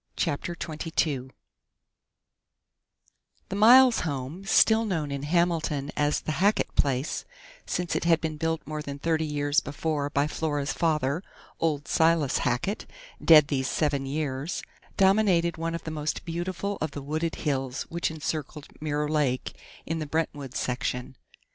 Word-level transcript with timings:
CHAPTER 0.15 0.55
TWENTY 0.55 0.89
TWO 0.89 1.29
The 3.49 3.55
Miles 3.55 3.99
home, 3.99 4.43
still 4.45 4.83
known 4.83 5.11
in 5.11 5.21
Hamilton 5.21 5.91
as 5.95 6.21
the 6.21 6.31
Hackett 6.41 6.73
place, 6.73 7.23
since 7.67 7.95
it 7.95 8.05
had 8.05 8.19
been 8.19 8.37
built 8.37 8.65
more 8.65 8.81
than 8.81 8.97
thirty 8.97 9.27
years 9.27 9.59
before 9.59 10.09
by 10.09 10.25
Flora's 10.25 10.73
father, 10.73 11.21
old 11.59 11.87
Silas 11.87 12.39
Hackett, 12.39 12.87
dead 13.23 13.49
these 13.49 13.67
seven 13.67 14.07
years, 14.07 14.63
dominated 14.97 15.57
one 15.57 15.75
of 15.75 15.83
the 15.83 15.91
most 15.91 16.25
beautiful 16.25 16.79
of 16.81 16.89
the 16.97 17.03
wooded 17.03 17.35
hills 17.35 17.83
which 17.83 18.09
encircled 18.09 18.69
Mirror 18.81 19.07
Lake 19.11 19.55
in 19.85 19.99
the 19.99 20.07
Brentwood 20.07 20.55
section. 20.55 21.15